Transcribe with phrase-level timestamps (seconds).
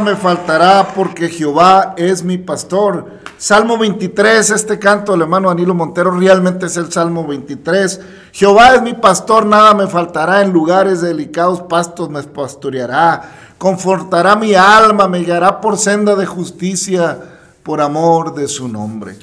[0.00, 3.18] me faltará porque Jehová es mi pastor.
[3.36, 8.00] Salmo 23, este canto del hermano Danilo Montero realmente es el Salmo 23.
[8.32, 13.22] Jehová es mi pastor, nada me faltará, en lugares delicados pastos me pastoreará,
[13.58, 17.18] confortará mi alma, me guiará por senda de justicia
[17.62, 19.16] por amor de su nombre.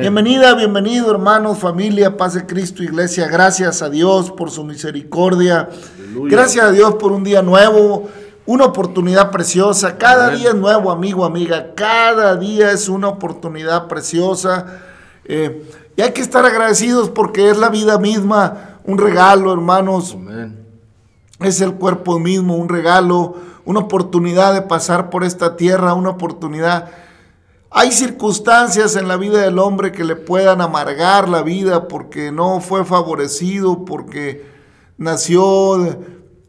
[0.00, 3.28] Bienvenida, bienvenido hermanos, familia, paz de Cristo, iglesia.
[3.28, 5.68] Gracias a Dios por su misericordia.
[6.24, 8.08] Gracias a Dios por un día nuevo
[8.50, 9.96] una oportunidad preciosa.
[9.96, 11.72] Cada día es nuevo, amigo, amiga.
[11.76, 14.80] Cada día es una oportunidad preciosa.
[15.24, 20.16] Eh, y hay que estar agradecidos porque es la vida misma, un regalo, hermanos.
[21.38, 26.90] Es el cuerpo mismo, un regalo, una oportunidad de pasar por esta tierra, una oportunidad.
[27.70, 32.60] Hay circunstancias en la vida del hombre que le puedan amargar la vida porque no
[32.60, 34.44] fue favorecido, porque
[34.98, 35.86] nació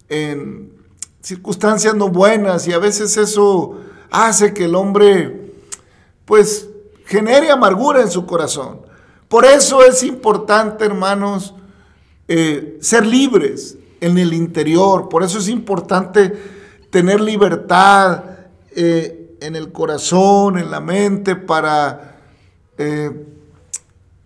[0.10, 0.81] en,
[1.22, 3.78] circunstancias no buenas y a veces eso
[4.10, 5.52] hace que el hombre
[6.26, 6.68] pues
[7.06, 8.82] genere amargura en su corazón.
[9.28, 11.54] Por eso es importante, hermanos,
[12.28, 15.10] eh, ser libres en el interior.
[15.10, 16.34] Por eso es importante
[16.90, 18.24] tener libertad
[18.76, 22.20] eh, en el corazón, en la mente, para
[22.78, 23.26] eh,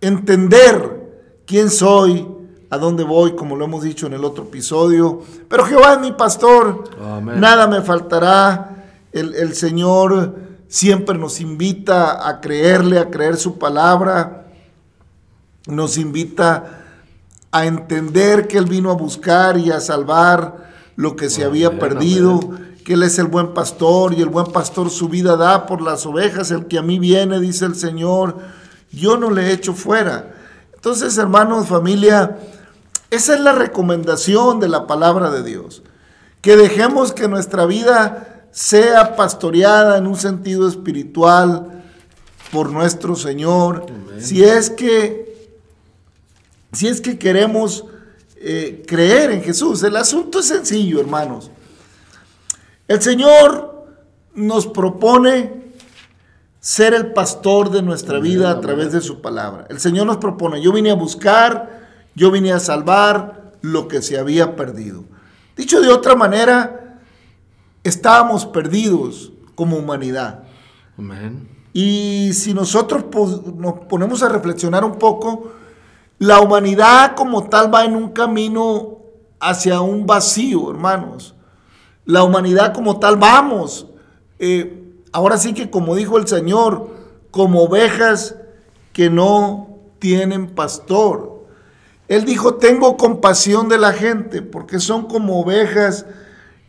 [0.00, 2.26] entender quién soy,
[2.70, 5.22] a dónde voy, como lo hemos dicho en el otro episodio.
[5.48, 6.84] Pero Jehová es mi pastor,
[7.22, 8.72] nada me faltará.
[9.12, 10.34] El, Señor
[10.68, 14.46] siempre nos invita a creerle, a creer su palabra,
[15.66, 16.82] nos invita
[17.50, 20.66] a entender que Él vino a buscar y a salvar
[20.96, 22.40] lo que se había perdido,
[22.84, 26.04] que Él es el buen pastor y el buen pastor su vida da por las
[26.04, 28.36] ovejas, el que a mí viene, dice el Señor,
[28.92, 30.34] yo no le echo fuera.
[30.74, 32.36] Entonces, hermanos, familia,
[33.10, 35.82] esa es la recomendación de la palabra de Dios,
[36.40, 41.84] que dejemos que nuestra vida sea pastoreada en un sentido espiritual
[42.52, 43.86] por nuestro Señor,
[44.18, 45.26] si es que
[46.72, 47.84] si es que queremos
[48.38, 49.82] eh, creer en Jesús.
[49.82, 51.50] El asunto es sencillo, hermanos.
[52.86, 53.86] El Señor
[54.34, 55.72] nos propone
[56.60, 59.66] ser el pastor de nuestra vida a través de su palabra.
[59.70, 61.75] El Señor nos propone, yo vine a buscar,
[62.16, 65.04] yo vine a salvar lo que se había perdido.
[65.56, 66.98] Dicho de otra manera,
[67.84, 70.42] estábamos perdidos como humanidad.
[71.72, 73.04] Y si nosotros
[73.56, 75.52] nos ponemos a reflexionar un poco,
[76.18, 78.98] la humanidad como tal va en un camino
[79.38, 81.34] hacia un vacío, hermanos.
[82.06, 83.88] La humanidad como tal vamos.
[84.38, 86.88] Eh, ahora sí que como dijo el Señor,
[87.30, 88.36] como ovejas
[88.94, 91.35] que no tienen pastor.
[92.08, 96.06] Él dijo, tengo compasión de la gente, porque son como ovejas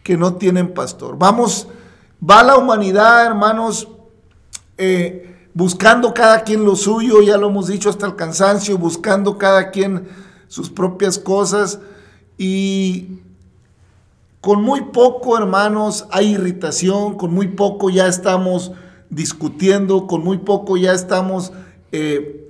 [0.03, 1.17] que no tienen pastor.
[1.17, 1.67] Vamos,
[2.27, 3.87] va la humanidad, hermanos,
[4.77, 9.71] eh, buscando cada quien lo suyo, ya lo hemos dicho hasta el cansancio, buscando cada
[9.71, 10.07] quien
[10.47, 11.79] sus propias cosas
[12.37, 13.19] y
[14.39, 18.71] con muy poco, hermanos, hay irritación, con muy poco ya estamos
[19.09, 21.51] discutiendo, con muy poco ya estamos
[21.91, 22.47] eh,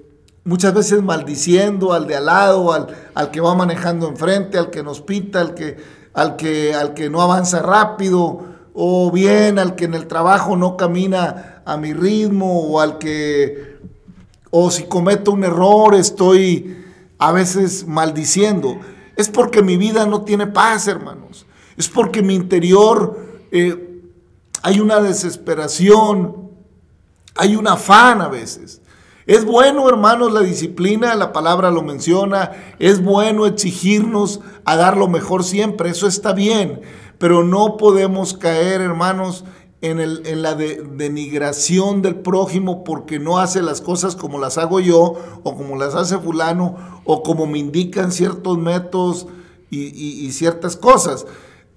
[0.48, 4.82] muchas veces maldiciendo al de al lado, al, al, que va manejando enfrente, al que
[4.82, 5.76] nos pita, al que,
[6.14, 10.78] al, que, al que no avanza rápido, o bien al que en el trabajo no
[10.78, 13.78] camina a mi ritmo, o al que,
[14.50, 16.86] o si cometo un error, estoy
[17.18, 18.80] a veces maldiciendo.
[19.18, 21.46] Es porque mi vida no tiene paz, hermanos.
[21.76, 23.20] Es porque mi interior
[23.52, 24.02] eh,
[24.62, 26.52] hay una desesperación,
[27.36, 28.82] hay un afán a veces.
[29.28, 35.10] Es bueno, hermanos, la disciplina, la palabra lo menciona, es bueno exigirnos a dar lo
[35.10, 36.80] mejor siempre, eso está bien,
[37.18, 39.44] pero no podemos caer, hermanos,
[39.82, 45.56] en, la denigración del prójimo porque no hace las cosas como las hago yo o
[45.58, 49.28] como las hace fulano o como me indican ciertos métodos
[49.70, 51.26] y ciertas cosas.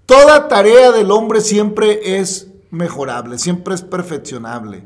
[0.06, 4.84] Toda tarea del hombre siempre es mejorable, siempre es perfeccionable.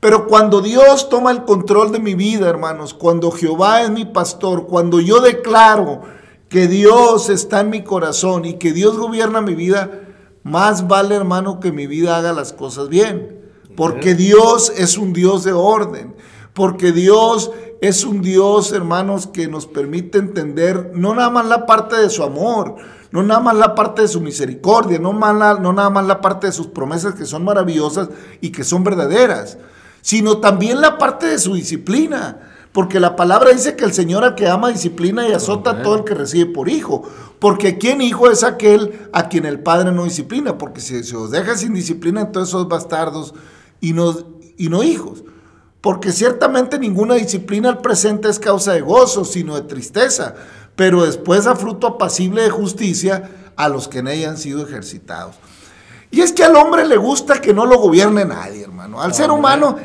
[0.00, 4.66] Pero cuando Dios toma el control de mi vida, hermanos, cuando Jehová es mi pastor,
[4.66, 6.02] cuando yo declaro
[6.48, 9.90] que Dios está en mi corazón y que Dios gobierna mi vida,
[10.42, 13.40] más vale, hermano, que mi vida haga las cosas bien.
[13.76, 16.14] Porque Dios es un Dios de orden.
[16.54, 17.50] Porque Dios
[17.80, 22.22] es un Dios, hermanos, que nos permite entender no nada más la parte de su
[22.22, 22.76] amor,
[23.10, 26.52] no nada más la parte de su misericordia, no, no nada más la parte de
[26.52, 28.08] sus promesas que son maravillosas
[28.40, 29.58] y que son verdaderas,
[30.06, 32.52] sino también la parte de su disciplina.
[32.70, 35.96] Porque la palabra dice que el Señor al que ama disciplina y azota a todo
[35.96, 37.02] el que recibe por hijo.
[37.40, 40.58] Porque quien hijo es aquel a quien el Padre no disciplina.
[40.58, 43.34] Porque si se os deja sin disciplina, entonces sos bastardos
[43.80, 44.14] y no,
[44.56, 45.24] y no hijos.
[45.80, 50.36] Porque ciertamente ninguna disciplina al presente es causa de gozo, sino de tristeza
[50.76, 55.34] pero después a fruto apacible de justicia a los que en ella han sido ejercitados.
[56.10, 59.02] Y es que al hombre le gusta que no lo gobierne nadie, hermano.
[59.02, 59.76] Al ser humano,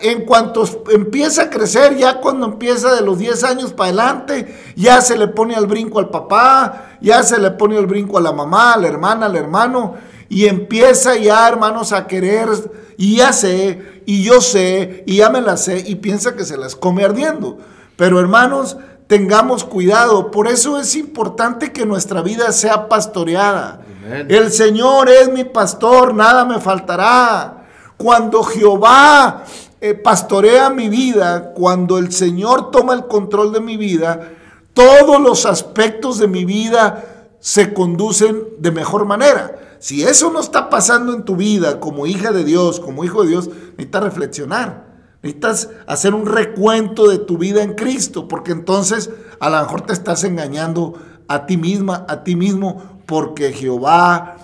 [0.00, 5.00] en cuanto empieza a crecer, ya cuando empieza de los 10 años para adelante, ya
[5.00, 8.32] se le pone al brinco al papá, ya se le pone al brinco a la
[8.32, 9.94] mamá, a la hermana, al hermano,
[10.28, 12.48] y empieza ya, hermanos, a querer,
[12.96, 16.56] y ya sé, y yo sé, y ya me la sé, y piensa que se
[16.56, 17.58] las come ardiendo.
[17.96, 18.76] Pero hermanos,
[19.06, 20.30] tengamos cuidado.
[20.30, 23.80] Por eso es importante que nuestra vida sea pastoreada.
[24.28, 27.66] El Señor es mi pastor, nada me faltará.
[27.96, 29.44] Cuando Jehová
[29.80, 34.32] eh, pastorea mi vida, cuando el Señor toma el control de mi vida,
[34.74, 37.04] todos los aspectos de mi vida
[37.40, 39.58] se conducen de mejor manera.
[39.80, 43.30] Si eso no está pasando en tu vida como hija de Dios, como hijo de
[43.30, 44.85] Dios, necesitas reflexionar.
[45.26, 49.92] Necesitas hacer un recuento de tu vida en Cristo, porque entonces a lo mejor te
[49.92, 50.94] estás engañando
[51.26, 54.36] a ti misma, a ti mismo, porque Jehová,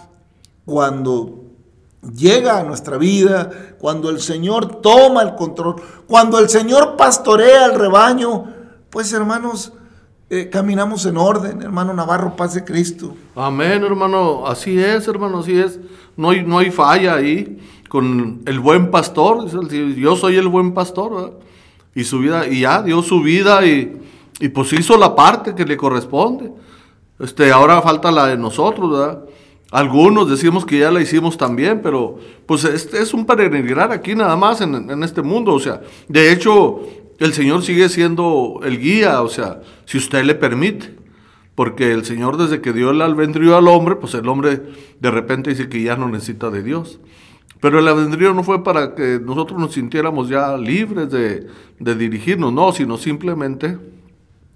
[0.64, 1.44] cuando
[2.16, 3.48] llega a nuestra vida,
[3.78, 5.76] cuando el Señor toma el control,
[6.08, 8.46] cuando el Señor pastorea el rebaño,
[8.90, 9.72] pues hermanos,
[10.30, 13.14] eh, caminamos en orden, hermano Navarro, paz de Cristo.
[13.36, 15.78] Amén, hermano, así es, hermano, así es.
[16.16, 17.60] No hay, no hay falla ahí
[17.92, 19.46] con el buen pastor.
[19.96, 21.38] Yo soy el buen pastor.
[21.94, 24.00] Y su vida, y ya dio su vida y,
[24.40, 26.50] y pues hizo la parte que le corresponde.
[27.18, 29.18] Este, ahora falta la de nosotros.
[29.70, 34.36] Algunos decimos que ya la hicimos también, pero pues este es un peregrinar aquí nada
[34.36, 35.52] más en, en, este mundo.
[35.52, 36.80] O sea, de hecho,
[37.18, 40.96] el Señor sigue siendo el guía, o sea, si usted le permite.
[41.54, 44.62] Porque el Señor desde que dio el albedrío al hombre, pues el hombre
[44.98, 46.98] de repente dice que ya no necesita de Dios.
[47.62, 51.46] Pero el albedrío no fue para que nosotros nos sintiéramos ya libres de,
[51.78, 53.78] de dirigirnos, no, sino simplemente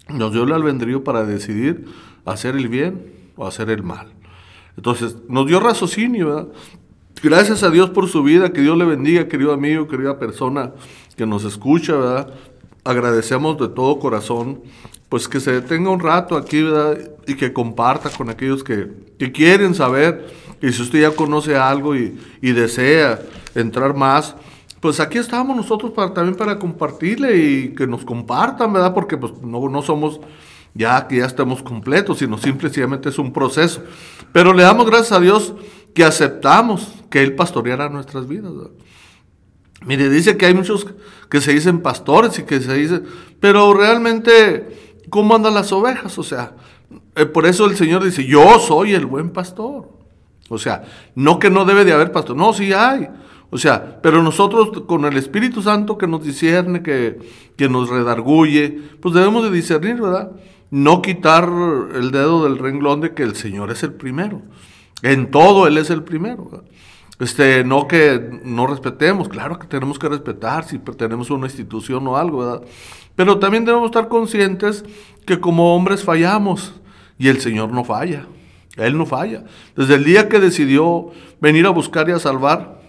[0.09, 1.85] nos dio el albedrío para decidir
[2.25, 4.09] hacer el bien o hacer el mal.
[4.75, 6.47] Entonces, nos dio raciocinio, ¿verdad?
[7.23, 10.73] Gracias a Dios por su vida, que Dios le bendiga, querido amigo, querida persona
[11.15, 12.33] que nos escucha, ¿verdad?
[12.83, 14.63] Agradecemos de todo corazón,
[15.09, 16.97] pues que se detenga un rato aquí, ¿verdad?
[17.25, 18.87] Y que comparta con aquellos que,
[19.17, 20.27] que quieren saber,
[20.61, 23.19] y si usted ya conoce algo y, y desea
[23.55, 24.35] entrar más,
[24.79, 28.93] pues aquí estamos nosotros para, también para compartirle y que nos compartan, ¿verdad?
[28.93, 30.19] Porque pues no, no somos
[30.73, 33.83] ya que ya estamos completos, sino simplemente es un proceso.
[34.31, 35.53] Pero le damos gracias a Dios
[35.93, 38.53] que aceptamos que Él pastoreara nuestras vidas.
[39.85, 40.85] Mire, dice que hay muchos
[41.29, 43.03] que se dicen pastores y que se dicen,
[43.39, 46.17] pero realmente, ¿cómo andan las ovejas?
[46.17, 46.53] O sea,
[47.15, 49.89] eh, por eso el Señor dice, yo soy el buen pastor.
[50.49, 50.83] O sea,
[51.15, 53.09] no que no debe de haber pastor, no, sí hay.
[53.49, 57.19] O sea, pero nosotros con el Espíritu Santo que nos discierne, que,
[57.55, 60.31] que nos redarguye, pues debemos de discernir, ¿verdad?
[60.69, 61.49] no quitar
[61.93, 64.41] el dedo del renglón de que el Señor es el primero.
[65.01, 66.63] En todo Él es el primero.
[67.19, 72.07] Este, no que no respetemos, claro que tenemos que respetar si pertenecemos a una institución
[72.07, 72.61] o algo, ¿verdad?
[73.17, 74.85] Pero también debemos estar conscientes
[75.25, 76.75] que como hombres fallamos
[77.17, 78.27] y el Señor no falla.
[78.75, 79.43] Él no falla.
[79.75, 81.09] Desde el día que decidió
[81.41, 82.79] venir a buscar y a salvar,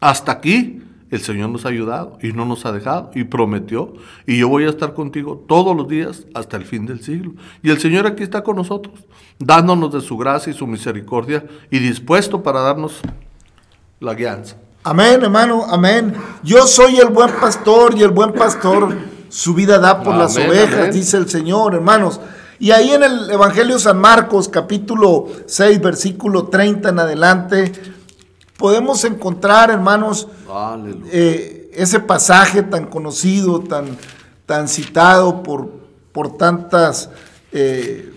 [0.00, 3.94] hasta aquí, el Señor nos ha ayudado y no nos ha dejado y prometió.
[4.26, 7.32] Y yo voy a estar contigo todos los días hasta el fin del siglo.
[7.62, 8.94] Y el Señor aquí está con nosotros,
[9.38, 13.00] dándonos de su gracia y su misericordia y dispuesto para darnos
[13.98, 14.56] la guianza.
[14.82, 16.14] Amén, hermano, amén.
[16.42, 20.94] Yo soy el buen pastor y el buen pastor su vida da por las ovejas,
[20.94, 22.20] dice el Señor, hermanos.
[22.60, 27.72] Y ahí en el Evangelio San Marcos, capítulo 6, versículo 30 en adelante,
[28.56, 30.28] podemos encontrar, hermanos,
[31.10, 33.98] eh, ese pasaje tan conocido, tan,
[34.46, 35.68] tan citado por,
[36.12, 37.10] por tantas
[37.50, 38.14] eh,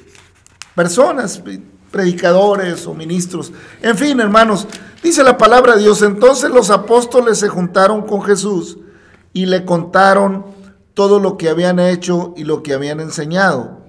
[0.75, 1.41] personas,
[1.89, 3.51] predicadores o ministros.
[3.81, 4.67] En fin, hermanos,
[5.01, 8.77] dice la palabra de Dios, entonces los apóstoles se juntaron con Jesús
[9.33, 10.56] y le contaron
[10.97, 13.83] todo lo que habían hecho y lo que habían enseñado.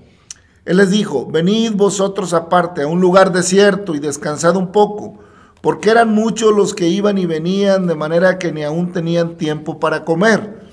[0.67, 5.19] Él les dijo, venid vosotros aparte a un lugar desierto y descansad un poco
[5.63, 9.81] porque eran muchos los que iban y venían, de manera que ni aún tenían tiempo
[9.81, 10.69] para comer.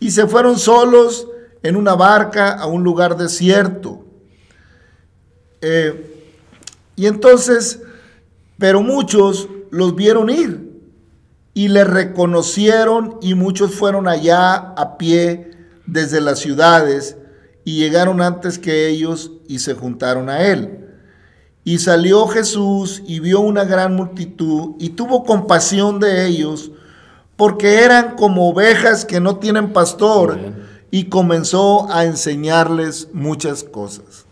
[0.00, 1.28] Y se fueron solos
[1.62, 4.06] en una barca a un lugar desierto.
[5.60, 6.32] Eh,
[6.96, 7.82] y entonces,
[8.56, 10.65] pero muchos los vieron ir
[11.56, 15.52] y le reconocieron y muchos fueron allá a pie
[15.86, 17.16] desde las ciudades
[17.64, 20.86] y llegaron antes que ellos y se juntaron a él.
[21.64, 26.72] Y salió Jesús y vio una gran multitud y tuvo compasión de ellos,
[27.36, 30.38] porque eran como ovejas que no tienen pastor,
[30.90, 34.26] y comenzó a enseñarles muchas cosas.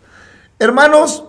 [0.59, 1.23] Hermanos,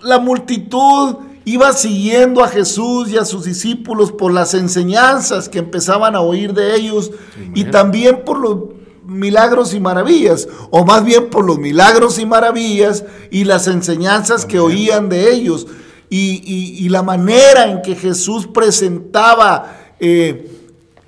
[0.00, 6.14] la multitud iba siguiendo a Jesús y a sus discípulos por las enseñanzas que empezaban
[6.14, 7.10] a oír de ellos
[7.54, 8.58] y también por los
[9.04, 14.60] milagros y maravillas, o más bien por los milagros y maravillas y las enseñanzas que
[14.60, 15.66] oían de ellos,
[16.12, 20.50] y, la manera en que Jesús presentaba eh,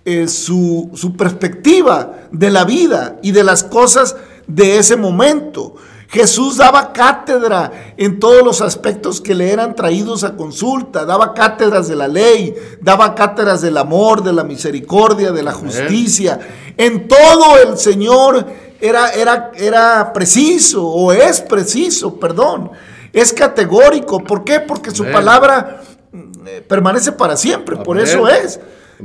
[0.04, 4.14] eh, su, su perspectiva de la vida y de las cosas
[4.46, 5.74] de ese momento.
[6.12, 11.88] Jesús daba cátedra en todos los aspectos que le eran traídos a consulta, daba cátedras
[11.88, 16.38] de la ley, daba cátedras del amor, de la misericordia, de la justicia.
[16.76, 18.44] En todo el Señor
[18.78, 22.70] era, era, era preciso, o es preciso, perdón.
[23.10, 24.22] Es categórico.
[24.22, 24.60] ¿Por qué?
[24.60, 25.80] Porque su palabra
[26.12, 28.60] eh, permanece para siempre, por eso es.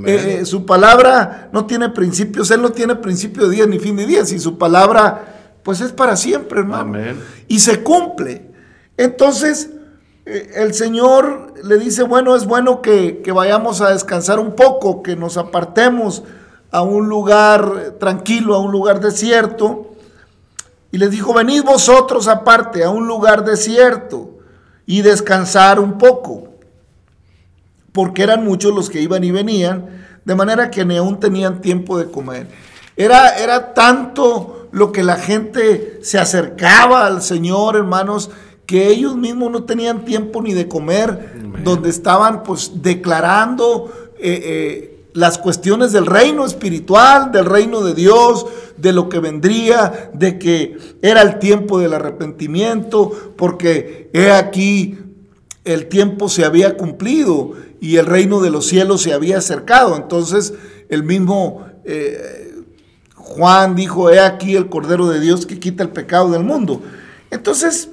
[0.05, 3.95] Eh, eh, su palabra no tiene principios, Él no tiene principio de día ni fin
[3.95, 5.36] de días, y su palabra
[5.67, 6.97] pues es para siempre, hermano.
[7.49, 8.49] Y se cumple.
[8.95, 9.69] Entonces,
[10.25, 15.17] eh, el Señor le dice, bueno, es bueno que, vayamos a descansar un poco, que
[15.17, 16.23] nos apartemos
[16.71, 19.91] a un lugar tranquilo, a un lugar desierto.
[20.93, 24.37] Y les dijo, venid vosotros aparte, a un lugar desierto,
[24.85, 26.47] y descansar un poco.
[27.91, 31.99] Porque eran muchos los que iban y venían, de manera que ni aún tenían tiempo
[31.99, 32.47] de comer.
[32.95, 38.29] Era, era tanto lo que la gente se acercaba al Señor, hermanos,
[38.67, 45.05] que ellos mismos no tenían tiempo ni de comer, donde estaban pues declarando eh, eh,
[45.13, 48.45] las cuestiones del reino espiritual, del reino de Dios,
[48.77, 54.99] de lo que vendría, de que era el tiempo del arrepentimiento, porque he aquí
[55.63, 59.95] el tiempo se había cumplido y el reino de los cielos se había acercado.
[59.95, 60.53] Entonces
[60.89, 62.46] el mismo eh,
[63.37, 66.81] Juan dijo, he aquí el Cordero de Dios que quita el pecado del mundo.
[67.29, 67.89] Entonces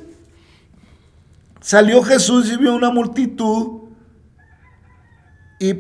[1.61, 3.83] salió Jesús y vio una multitud.
[5.61, 5.71] Y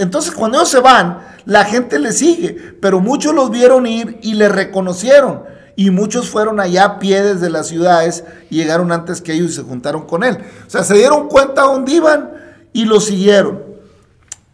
[0.00, 4.34] entonces cuando ellos se van, la gente le sigue, pero muchos los vieron ir y
[4.34, 5.42] le reconocieron.
[5.74, 9.54] Y muchos fueron allá a pie desde las ciudades y llegaron antes que ellos y
[9.54, 10.38] se juntaron con él.
[10.66, 12.30] O sea, se dieron cuenta dónde iban
[12.72, 13.62] y lo siguieron.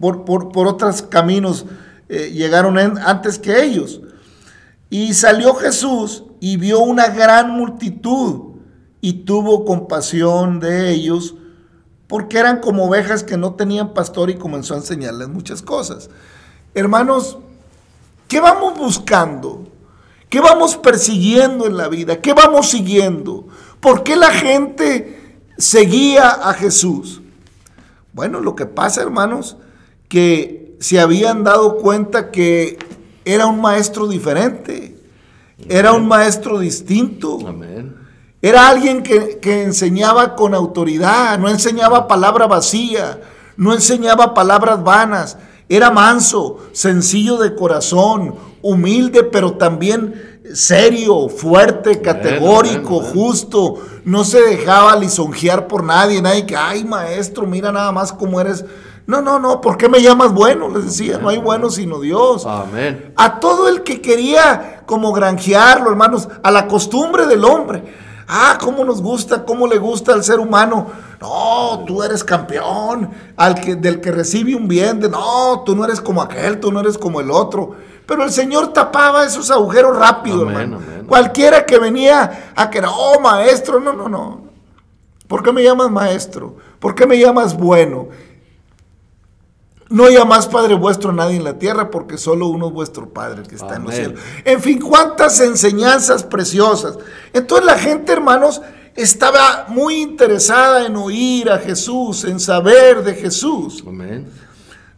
[0.00, 1.66] Por, por, otros caminos
[2.08, 4.00] eh, llegaron antes que ellos.
[4.90, 8.56] Y salió Jesús y vio una gran multitud
[9.00, 11.34] y tuvo compasión de ellos
[12.06, 16.08] porque eran como ovejas que no tenían pastor y comenzó a enseñarles muchas cosas.
[16.74, 17.38] Hermanos,
[18.28, 19.66] ¿qué vamos buscando?
[20.28, 22.20] ¿Qué vamos persiguiendo en la vida?
[22.20, 23.46] ¿Qué vamos siguiendo?
[23.80, 27.22] ¿Por qué la gente seguía a Jesús?
[28.12, 29.56] Bueno, lo que pasa, hermanos,
[30.08, 32.78] que se habían dado cuenta que
[33.26, 34.97] era un maestro diferente,
[35.68, 37.38] era un maestro distinto.
[37.47, 38.06] Amén
[38.42, 43.21] era alguien que, enseñaba con autoridad, no enseñaba palabra vacía,
[43.56, 45.39] no enseñaba palabras vanas.
[45.69, 53.82] Era manso, sencillo de corazón, humilde, pero también serio, fuerte, categórico, justo.
[54.04, 58.65] No se dejaba lisonjear por nadie, nadie que, ay maestro, mira nada más cómo eres.
[59.06, 60.69] No, no, no, ¿por qué me llamas bueno?
[60.69, 62.45] Les decía, no hay bueno sino Dios.
[62.45, 63.12] Amén.
[63.16, 67.84] A todo el que quería como granjearlo, hermanos, a la costumbre del hombre.
[68.28, 70.88] Ah, cómo nos gusta, cómo le gusta al ser humano.
[71.21, 74.99] No, tú eres campeón, al que, del que recibe un bien.
[74.99, 77.76] De, no, tú no eres como aquel, tú no eres como el otro.
[78.04, 80.78] Pero el Señor tapaba esos agujeros rápido, hermano.
[81.06, 84.47] Cualquiera que venía a que era, oh, maestro, no, no, no.
[85.28, 86.56] ¿Por qué me llamas maestro?
[86.80, 88.08] ¿Por qué me llamas bueno?
[89.88, 93.44] No más Padre vuestro a nadie en la tierra, porque solo uno es vuestro Padre
[93.44, 94.20] que está en los cielos.
[94.44, 96.99] En fin, cuántas enseñanzas preciosas.
[97.32, 98.62] Entonces la gente, hermanos,
[98.96, 103.84] estaba muy interesada en oír a Jesús, en saber de Jesús.
[103.86, 104.26] Amén.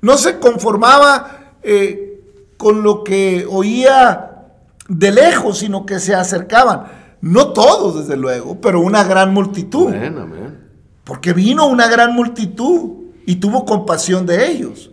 [0.01, 2.23] No se conformaba eh,
[2.57, 4.47] con lo que oía
[4.89, 6.85] de lejos, sino que se acercaban.
[7.21, 9.89] No todos, desde luego, pero una gran multitud.
[9.89, 10.69] Amén, amén.
[11.05, 12.98] Porque vino una gran multitud
[13.29, 14.91] y tuvo compasión de ellos.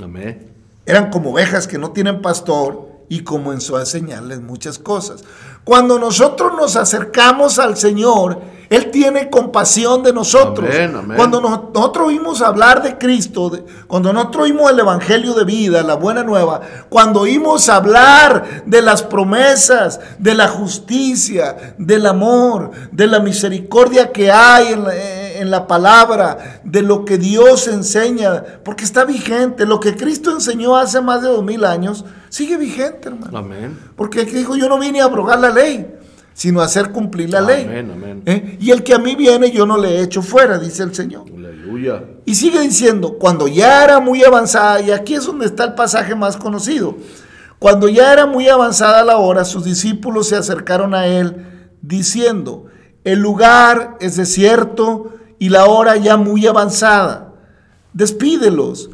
[0.00, 0.52] Amén.
[0.86, 5.24] Eran como ovejas que no tienen pastor y comenzó a enseñarles muchas cosas.
[5.64, 8.40] Cuando nosotros nos acercamos al Señor,
[8.70, 10.70] Él tiene compasión de nosotros.
[11.16, 13.50] Cuando nosotros oímos hablar de Cristo,
[13.88, 19.02] cuando nosotros oímos el Evangelio de vida, la buena nueva, cuando oímos hablar de las
[19.02, 25.66] promesas, de la justicia, del amor, de la misericordia que hay en la, en la
[25.66, 29.66] palabra, de lo que Dios enseña, porque está vigente.
[29.66, 33.36] Lo que Cristo enseñó hace más de dos mil años sigue vigente, hermano.
[33.36, 33.78] Amén.
[33.96, 35.86] Porque dijo, yo no vine a abrogar la ley,
[36.32, 37.64] sino a hacer cumplir la ley.
[37.64, 38.56] Amén, ¿Eh?
[38.58, 41.24] Y el que a mí viene, yo no le echo fuera, dice el Señor.
[41.28, 42.04] Aleluya.
[42.24, 46.14] Y sigue diciendo, cuando ya era muy avanzada, y aquí es donde está el pasaje
[46.14, 46.96] más conocido,
[47.58, 51.46] cuando ya era muy avanzada la hora, sus discípulos se acercaron a él
[51.80, 52.66] diciendo,
[53.04, 57.32] el lugar es desierto y la hora ya muy avanzada.
[57.92, 58.90] Despídelos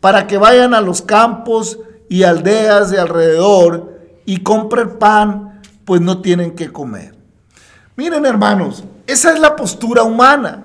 [0.00, 6.20] para que vayan a los campos y aldeas de alrededor y compren pan, pues no
[6.20, 7.14] tienen que comer.
[7.94, 10.64] Miren hermanos, esa es la postura humana.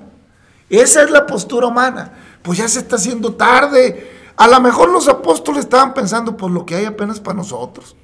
[0.72, 2.14] Esa es la postura humana.
[2.42, 4.32] Pues ya se está haciendo tarde.
[4.38, 7.96] A lo mejor los apóstoles estaban pensando, pues lo que hay apenas para nosotros.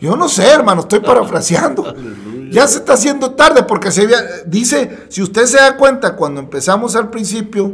[0.00, 1.94] Yo no sé, hermano, estoy parafraseando.
[2.50, 4.08] Ya se está haciendo tarde porque se
[4.46, 7.72] dice, si usted se da cuenta, cuando empezamos al principio,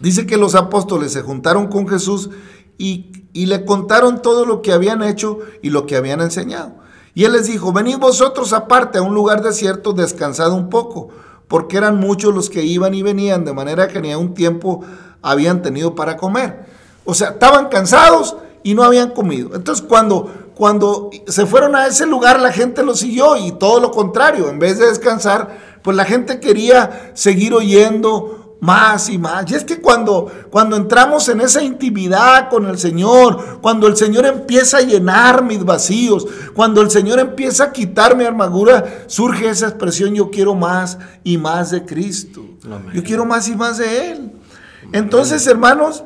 [0.00, 2.30] dice que los apóstoles se juntaron con Jesús
[2.78, 6.74] y, y le contaron todo lo que habían hecho y lo que habían enseñado.
[7.14, 11.10] Y él les dijo, venid vosotros aparte a un lugar desierto, descansad un poco,
[11.46, 14.82] porque eran muchos los que iban y venían, de manera que ni a un tiempo
[15.20, 16.66] habían tenido para comer.
[17.04, 19.54] O sea, estaban cansados y no habían comido.
[19.54, 23.90] Entonces cuando cuando se fueron a ese lugar la gente lo siguió y todo lo
[23.90, 29.50] contrario, en vez de descansar, pues la gente quería seguir oyendo más y más.
[29.50, 34.24] Y es que cuando, cuando entramos en esa intimidad con el Señor, cuando el Señor
[34.24, 39.66] empieza a llenar mis vacíos, cuando el Señor empieza a quitar mi armadura, surge esa
[39.66, 42.44] expresión, yo quiero más y más de Cristo.
[42.94, 44.30] Yo quiero más y más de Él.
[44.92, 46.04] Entonces, hermanos,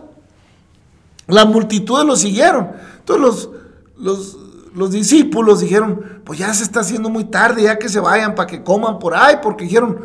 [1.26, 2.70] la multitud lo siguieron.
[3.00, 3.50] Entonces los,
[3.96, 4.36] los,
[4.74, 8.46] los discípulos dijeron, pues ya se está haciendo muy tarde, ya que se vayan para
[8.46, 9.98] que coman por ahí, porque dijeron,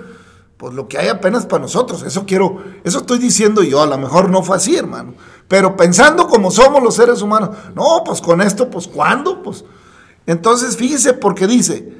[0.58, 2.04] pues lo que hay apenas para nosotros.
[2.04, 5.16] Eso quiero, eso estoy diciendo yo, a lo mejor no fue así, hermano.
[5.48, 9.42] Pero pensando como somos los seres humanos, no, pues con esto, pues ¿cuándo?
[9.42, 9.66] Pues
[10.28, 11.98] entonces fíjese porque dice,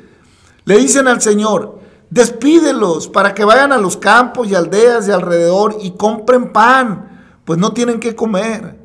[0.66, 1.80] le dicen al Señor,
[2.12, 7.58] despídelos para que vayan a los campos y aldeas de alrededor y compren pan, pues
[7.58, 8.81] no tienen que comer.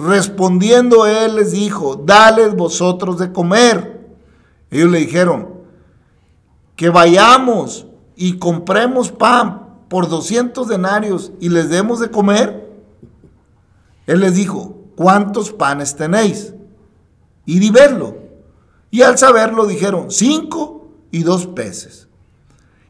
[0.00, 4.08] Respondiendo él les dijo, dales vosotros de comer.
[4.70, 5.48] Ellos le dijeron,
[6.74, 7.86] que vayamos
[8.16, 12.70] y compremos pan por 200 denarios y les demos de comer?
[14.06, 16.54] Él les dijo, ¿cuántos panes tenéis?
[17.44, 18.16] Y di verlo.
[18.90, 22.08] Y al saberlo dijeron, cinco y dos peces.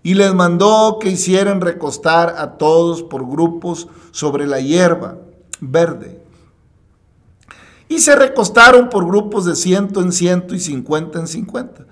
[0.05, 5.19] Y les mandó que hicieran recostar a todos por grupos sobre la hierba
[5.61, 6.20] verde.
[7.91, 11.87] Y se recostaron por grupos de ciento en ciento y cincuenta en cincuenta.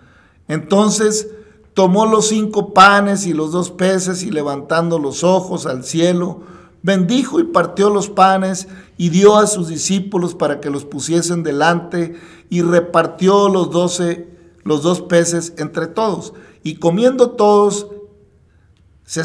[0.46, 1.26] Entonces
[1.74, 6.42] tomó los cinco panes y los dos peces y levantando los ojos al cielo,
[6.84, 12.14] bendijo y partió los panes y dio a sus discípulos para que los pusiesen delante
[12.48, 14.28] y repartió los doce,
[14.62, 16.32] los dos peces entre todos.
[16.62, 17.88] Y comiendo todos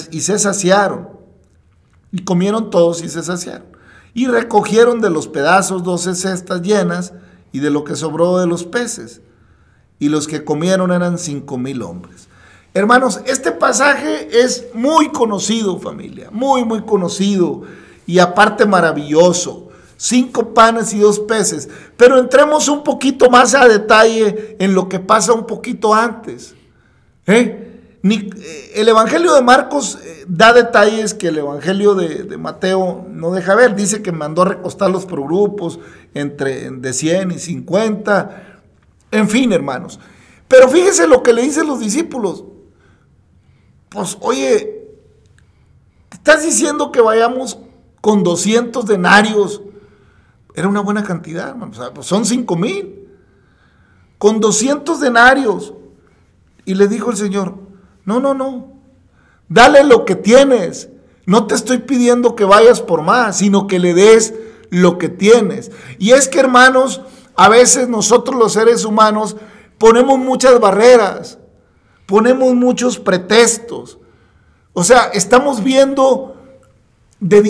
[0.09, 1.09] y se saciaron.
[2.11, 3.72] Y comieron todos y se saciaron.
[4.13, 7.13] Y recogieron de los pedazos doce cestas llenas
[7.51, 9.21] y de lo que sobró de los peces.
[9.99, 12.27] Y los que comieron eran cinco mil hombres.
[12.73, 17.61] Hermanos, este pasaje es muy conocido, familia, muy, muy conocido
[18.07, 19.69] y aparte maravilloso.
[19.95, 21.69] Cinco panes y dos peces.
[21.95, 26.55] Pero entremos un poquito más a detalle en lo que pasa un poquito antes.
[27.27, 27.62] ¿Eh?
[28.03, 33.55] Eh el Evangelio de Marcos eh, da detalles que el Evangelio de, Mateo no deja
[33.55, 33.75] ver.
[33.75, 35.79] Dice que mandó a recostarlos por grupos
[36.13, 38.61] entre de 100 y 50.
[39.11, 39.99] En fin, hermanos.
[40.47, 42.43] Pero fíjese lo que le dicen los discípulos
[43.93, 44.89] pues oye,
[46.11, 47.59] estás diciendo que vayamos
[48.01, 49.61] con 200 denarios.
[50.55, 51.71] Era una buena cantidad, hermano.
[51.93, 53.07] Pues, son 5 mil.
[54.17, 55.75] Con 200 denarios.
[56.65, 57.55] Y le dijo el Señor,
[58.05, 58.73] no, no, no.
[59.49, 60.89] Dale lo que tienes.
[61.25, 64.33] No te estoy pidiendo que vayas por más, sino que le des
[64.69, 65.71] lo que tienes.
[65.99, 67.01] Y es que, hermanos,
[67.35, 69.35] a veces nosotros los seres humanos
[69.77, 71.37] ponemos muchas barreras
[72.05, 73.97] ponemos muchos pretextos.
[74.73, 76.35] O sea, estamos viendo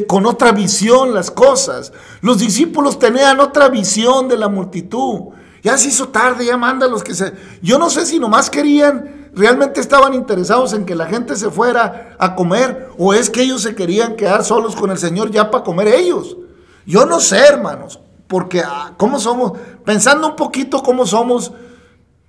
[0.08, 1.92] con otra visión las cosas.
[2.22, 5.34] Los discípulos tenían otra visión de la multitud.
[5.64, 7.34] Ya se hizo tarde, ya manda los que se...
[7.62, 12.16] Yo no sé si nomás querían, realmente estaban interesados en que la gente se fuera
[12.20, 15.64] a comer o es que ellos se querían quedar solos con el Señor ya para
[15.64, 16.38] comer ellos.
[16.86, 19.54] Yo no sé, hermanos, porque ah, cómo somos,
[19.86, 21.52] pensando un poquito cómo somos,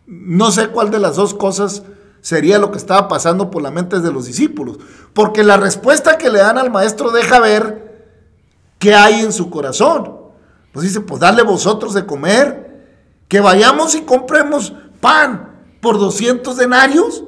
[0.06, 1.82] no sé cuál de las dos cosas
[2.20, 4.78] sería lo que estaba pasando por la mente de los discípulos.
[5.12, 8.08] Porque la respuesta que le dan al maestro deja ver
[8.78, 10.16] qué hay en su corazón.
[10.72, 12.64] Pues dice, pues dale vosotros de comer,
[13.28, 15.53] que vayamos y compremos pan
[15.84, 17.24] por 200 denarios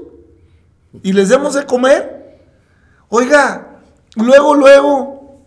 [1.02, 2.40] y les demos de comer.
[3.10, 3.82] Oiga,
[4.14, 5.42] luego, luego,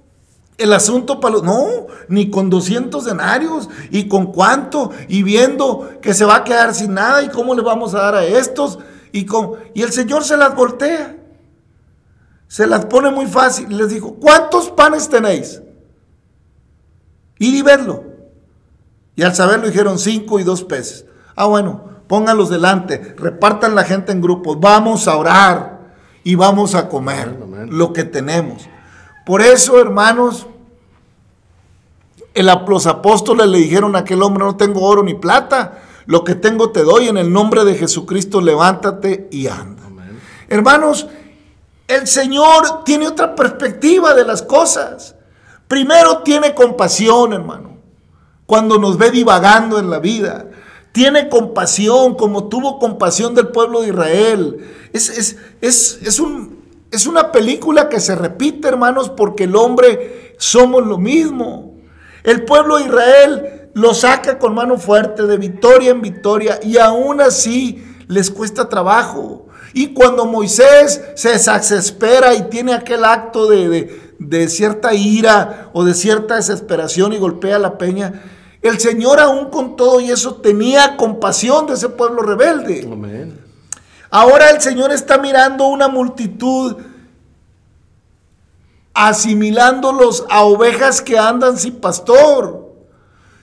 [0.59, 1.43] el asunto para los...
[1.43, 3.67] No, ni con 200 denarios.
[3.89, 4.91] ¿Y con cuánto?
[5.07, 7.23] Y viendo que se va a quedar sin nada.
[7.23, 8.77] ¿Y cómo le vamos a dar a estos?
[9.11, 11.17] Y, con, y el Señor se las voltea.
[12.47, 13.75] Se las pone muy fácil.
[13.75, 15.63] Les dijo, ¿cuántos panes tenéis?
[17.39, 18.03] Y verlo.
[19.15, 21.05] Y al saberlo dijeron cinco y dos peces.
[21.35, 25.93] Ah, bueno, pónganlos delante, repartan la gente en grupos, vamos a orar
[26.23, 27.37] y vamos a comer
[27.69, 28.67] lo que tenemos.
[29.27, 30.47] Por eso, hermanos,
[32.33, 36.33] el, los apóstoles le dijeron a aquel hombre, no tengo oro ni plata, lo que
[36.33, 39.83] tengo te doy en el nombre de Jesucristo, levántate y anda.
[40.47, 41.07] Hermanos,
[41.87, 45.15] el Señor tiene otra perspectiva de las cosas.
[45.67, 47.77] Primero tiene compasión, hermano,
[48.47, 50.47] cuando nos ve divagando en la vida.
[50.91, 54.57] Tiene compasión como tuvo compasión del pueblo de Israel.
[54.91, 60.85] Es, es, es, un, es una película que se repite, hermanos, porque el hombre somos
[60.85, 61.75] lo mismo.
[62.23, 67.21] El pueblo de Israel lo saca con mano fuerte de victoria en victoria y aún
[67.21, 69.47] así les cuesta trabajo.
[69.73, 75.93] Y cuando Moisés se exaspera y tiene aquel acto de, de cierta ira o de
[75.93, 78.23] cierta desesperación y golpea la peña,
[78.61, 82.87] el Señor aún con todo y eso tenía compasión de ese pueblo rebelde.
[82.91, 83.39] Amén.
[84.09, 86.77] Ahora el Señor está mirando una multitud
[88.93, 92.67] asimilándolos a ovejas que andan sin pastor.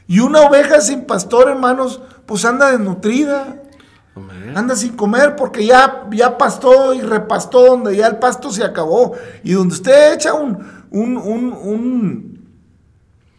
[0.07, 3.63] Y una oveja sin pastor, hermanos, pues anda desnutrida.
[4.15, 4.53] Amén.
[4.57, 9.15] Anda sin comer porque ya, ya pastó y repastó donde ya el pasto se acabó.
[9.43, 10.59] Y donde usted echa un,
[10.91, 12.36] un, un, un,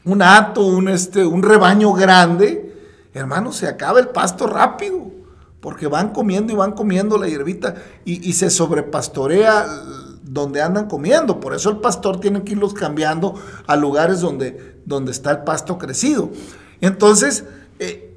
[0.07, 2.73] un hato, un, este, un rebaño grande,
[3.13, 5.11] hermano, se acaba el pasto rápido.
[5.59, 9.65] Porque van comiendo y van comiendo la hierbita y, se sobrepastorea
[10.23, 11.41] donde andan comiendo.
[11.41, 15.77] Por eso el pastor tiene que irlos cambiando a lugares donde, donde está el pasto
[15.77, 16.29] crecido.
[16.79, 17.43] Entonces,
[17.79, 18.15] eh,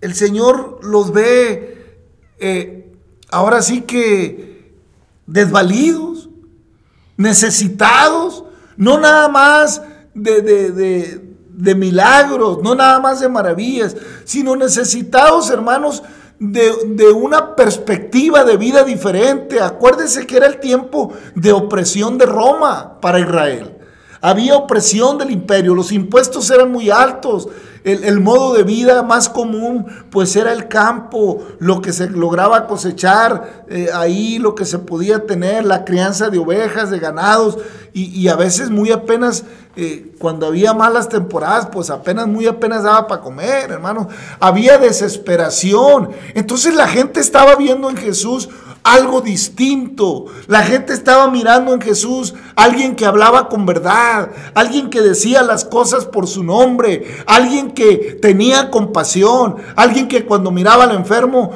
[0.00, 1.98] el Señor los ve
[2.38, 2.92] eh,
[3.30, 4.74] ahora sí que
[5.26, 6.28] desvalidos,
[7.16, 8.44] necesitados,
[8.76, 9.82] no nada más
[10.14, 16.02] de, de, de, de milagros, no nada más de maravillas, sino necesitados, hermanos,
[16.38, 19.60] de, de, una perspectiva de vida diferente.
[19.60, 23.79] Acuérdese que era el tiempo de opresión de Roma para Israel.
[24.20, 27.48] Había opresión del imperio, los impuestos eran muy altos,
[27.84, 32.66] el, el, modo de vida más común pues era el campo, lo que se lograba
[32.66, 37.56] cosechar eh, ahí, lo que se podía tener, la crianza de ovejas, de ganados,
[37.94, 39.44] y, y a veces muy apenas,
[39.76, 44.08] eh, cuando había malas temporadas, pues apenas, muy apenas daba para comer, hermano.
[44.38, 46.10] Había desesperación.
[46.34, 48.50] Entonces la gente estaba viendo en Jesús
[48.82, 50.26] algo distinto.
[50.46, 55.64] La gente estaba mirando en Jesús alguien que hablaba con verdad, alguien que decía las
[55.64, 61.52] cosas por su nombre, alguien que tenía compasión, alguien que cuando miraba al enfermo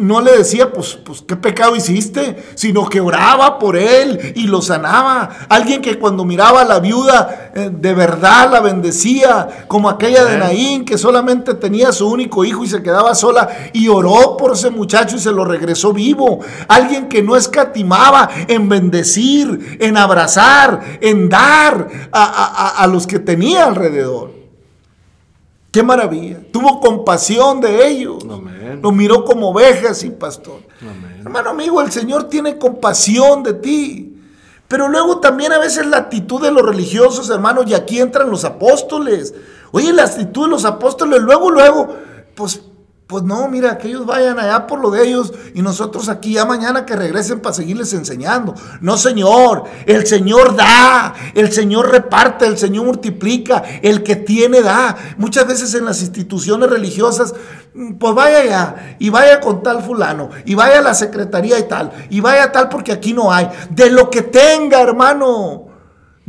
[0.00, 2.42] no le decía, pues, pues, ¿qué pecado hiciste?
[2.54, 5.28] Sino que oraba por él y lo sanaba.
[5.48, 10.38] Alguien que cuando miraba a la viuda, eh, de verdad la bendecía, como aquella de
[10.38, 14.70] Naín, que solamente tenía su único hijo y se quedaba sola y oró por ese
[14.70, 16.40] muchacho y se lo regresó vivo.
[16.66, 23.18] Alguien que no escatimaba en bendecir, en abrazar, en dar a, a, a los que
[23.18, 24.32] tenía alrededor.
[25.70, 26.38] Qué maravilla.
[26.50, 28.24] Tuvo compasión de ellos.
[28.28, 28.59] Amén.
[28.82, 30.60] Los miró como ovejas sin pastor.
[30.80, 31.20] Amén.
[31.24, 34.16] Hermano amigo, el Señor tiene compasión de ti.
[34.68, 38.44] Pero luego también a veces la actitud de los religiosos, hermanos, y aquí entran los
[38.44, 39.34] apóstoles.
[39.72, 41.88] Oye, la actitud de los apóstoles, luego, luego,
[42.36, 42.62] pues
[43.10, 46.44] pues no, mira, que ellos vayan allá por lo de ellos y nosotros aquí ya
[46.44, 48.54] mañana que regresen para seguirles enseñando.
[48.80, 54.96] No, Señor, el Señor da, el Señor reparte, el Señor multiplica, el que tiene da.
[55.18, 57.34] Muchas veces en las instituciones religiosas,
[57.98, 61.90] pues vaya allá y vaya con tal fulano y vaya a la secretaría y tal
[62.10, 63.48] y vaya tal porque aquí no hay.
[63.70, 65.69] De lo que tenga, hermano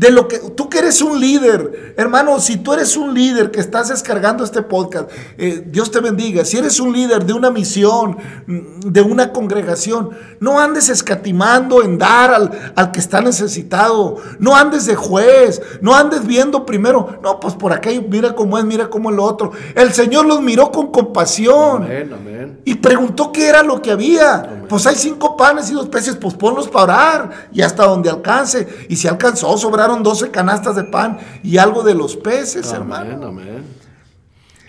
[0.01, 3.59] de lo que tú que eres un líder, hermano, si tú eres un líder que
[3.59, 6.43] estás descargando este podcast, eh, Dios te bendiga.
[6.43, 10.09] Si eres un líder de una misión, mm, de una congregación,
[10.39, 14.17] no andes escatimando en dar al, al, que está necesitado.
[14.39, 18.65] No andes de juez, no andes viendo primero, no, pues por acá mira cómo es,
[18.65, 19.51] mira cómo es lo otro.
[19.75, 22.61] El Señor los miró con compasión Amén, amén.
[22.65, 24.33] y preguntó qué era lo que había.
[24.33, 24.65] Amén.
[24.67, 28.85] Pues hay cinco panes y dos peces, pues ponlos para orar y hasta donde alcance.
[28.89, 33.27] Y si alcanzó, sobraron 12 canastas de pan y algo de los peces, amén, hermano.
[33.27, 33.65] Amén.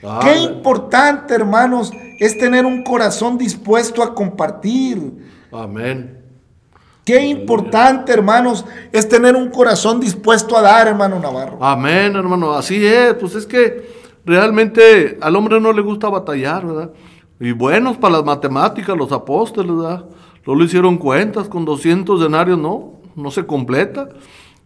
[0.05, 5.31] Ah, Qué importante, hermanos, es tener un corazón dispuesto a compartir.
[5.53, 6.19] Amén.
[7.05, 11.59] Qué importante, hermanos, es tener un corazón dispuesto a dar, hermano Navarro.
[11.61, 12.53] Amén, hermano.
[12.53, 13.15] Así es.
[13.15, 13.89] Pues es que
[14.25, 16.91] realmente al hombre no le gusta batallar, ¿verdad?
[17.41, 20.05] Y buenos para las matemáticas, los apóstoles, ¿verdad?
[20.47, 24.09] No le hicieron cuentas con 200 denarios, no, no se completa.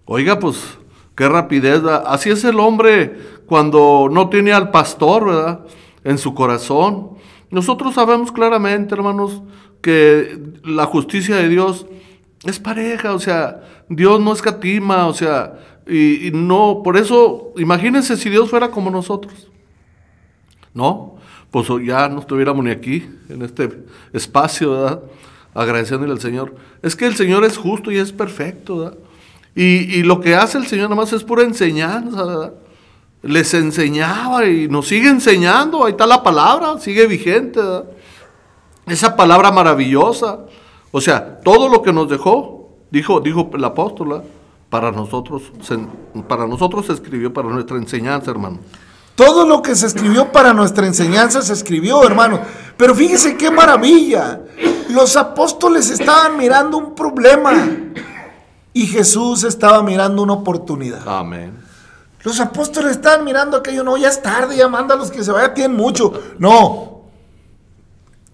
[0.06, 0.78] Oiga, pues,
[1.16, 1.82] qué rapidez.
[2.06, 5.60] Así es el hombre cuando no tiene al pastor, ¿verdad?
[6.04, 7.10] En su corazón.
[7.50, 9.42] Nosotros sabemos claramente, hermanos,
[9.80, 11.86] que la justicia de Dios
[12.44, 18.16] es pareja, o sea, Dios no escatima, o sea, y, y no, por eso, imagínense
[18.16, 19.48] si Dios fuera como nosotros.
[20.72, 21.16] ¿No?
[21.50, 25.02] Pues ya no estuviéramos ni aquí, en este espacio, ¿verdad?
[25.54, 26.54] Agradeciéndole al Señor.
[26.82, 28.98] Es que el Señor es justo y es perfecto, ¿verdad?
[29.58, 32.52] Y, lo que hace el Señor nada más es pura enseñanza.
[33.22, 37.60] Les enseñaba y nos sigue enseñando, ahí está la palabra, sigue vigente.
[38.86, 40.40] Esa palabra maravillosa.
[40.92, 44.22] O sea, todo lo que nos dejó, dijo, dijo el apóstol,
[44.68, 45.44] para nosotros,
[46.28, 48.58] para nosotros se escribió para nuestra enseñanza, hermano.
[49.14, 52.40] Todo lo que se escribió para nuestra enseñanza se escribió, hermano.
[52.76, 54.42] Pero fíjese qué maravilla.
[54.90, 57.54] Los apóstoles estaban mirando un problema.
[58.76, 61.00] Y Jesús estaba mirando una oportunidad.
[61.08, 61.56] Amén.
[62.22, 65.32] Los apóstoles estaban mirando aquello, no, ya es tarde, ya manda a los que se
[65.32, 66.12] vayan, tienen mucho.
[66.38, 67.04] No,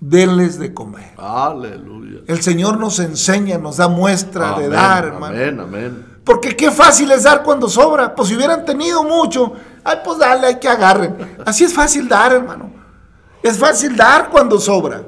[0.01, 1.13] denles de comer.
[1.17, 2.23] Aleluya.
[2.27, 5.37] El Señor nos enseña, nos da muestra de dar, hermano.
[5.37, 6.07] Amén, amén.
[6.25, 8.13] Porque qué fácil es dar cuando sobra.
[8.13, 9.53] Pues si hubieran tenido mucho,
[9.85, 11.37] ay, pues dale, hay que agarren.
[11.47, 12.69] Así es fácil dar, hermano.
[13.45, 15.05] Es fácil dar cuando sobra.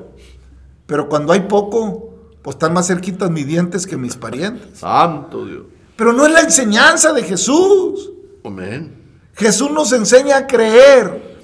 [0.87, 2.13] Pero cuando hay poco,
[2.44, 4.80] pues están más cerquitas mis dientes que mis parientes.
[4.80, 5.62] Santo Dios.
[5.96, 8.12] Pero no es la enseñanza de Jesús.
[8.44, 9.02] Amén.
[9.33, 11.38] Jesús nos enseña a creer.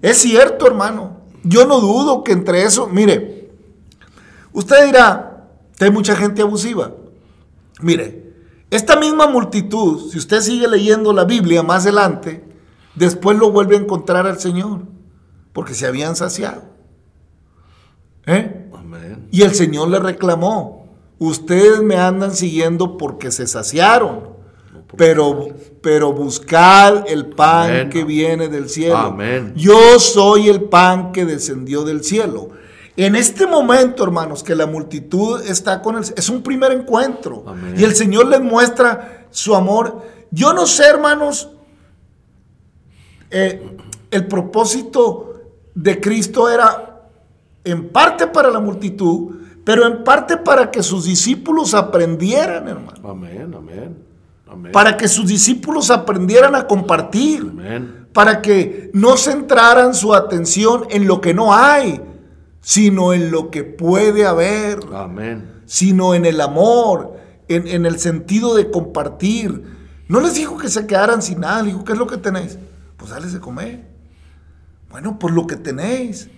[0.00, 1.18] Es cierto, hermano.
[1.42, 3.50] Yo no dudo que entre eso, mire,
[4.52, 5.28] usted dirá
[5.80, 6.92] hay mucha gente abusiva.
[7.82, 8.32] Mire,
[8.70, 12.42] esta misma multitud, si usted sigue leyendo la Biblia más adelante,
[12.94, 14.80] después lo vuelve a encontrar al Señor,
[15.52, 16.62] porque se habían saciado.
[18.24, 18.67] ¿Eh?
[19.30, 20.86] Y el Señor le reclamó,
[21.18, 24.28] ustedes me andan siguiendo porque se saciaron,
[24.96, 25.48] pero,
[25.82, 27.90] pero buscad el pan Amén.
[27.90, 28.96] que viene del cielo.
[28.96, 29.52] Amén.
[29.54, 32.50] Yo soy el pan que descendió del cielo.
[32.96, 37.44] En este momento, hermanos, que la multitud está con él, es un primer encuentro.
[37.46, 37.74] Amén.
[37.76, 40.02] Y el Señor les muestra su amor.
[40.30, 41.50] Yo no sé, hermanos,
[43.30, 43.76] eh,
[44.10, 45.34] el propósito
[45.74, 46.97] de Cristo era
[47.70, 53.08] en parte para la multitud, pero en parte para que sus discípulos aprendieran, hermano.
[53.08, 53.96] Amén, amén.
[54.50, 54.72] Amén.
[54.72, 57.40] Para que sus discípulos aprendieran a compartir.
[57.42, 58.06] Amén.
[58.12, 62.00] Para que no centraran su atención en lo que no hay,
[62.60, 65.62] sino en lo que puede haber, Amén.
[65.66, 67.16] sino en el amor,
[67.48, 69.76] en, en el sentido de compartir.
[70.08, 72.58] No les dijo que se quedaran sin nada, les dijo, ¿qué es lo que tenéis?
[72.96, 73.86] Pues dales de comer.
[74.90, 76.30] Bueno, pues lo que tenéis.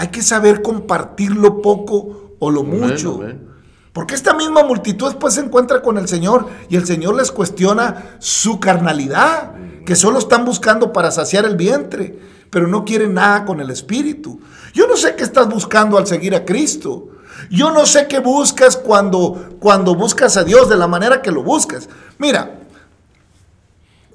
[0.00, 3.16] Hay que saber compartir lo poco o lo Amén, mucho.
[3.16, 3.46] amén.
[3.92, 8.16] Porque esta misma multitud después se encuentra con el Señor y el Señor les cuestiona
[8.18, 9.52] su carnalidad,
[9.84, 14.40] que solo están buscando para saciar el vientre, pero no quieren nada con el espíritu.
[14.72, 17.08] Yo no sé qué estás buscando al seguir a Cristo.
[17.50, 21.42] Yo no sé qué buscas cuando, cuando buscas a Dios de la manera que lo
[21.42, 21.90] buscas.
[22.16, 22.60] Mira,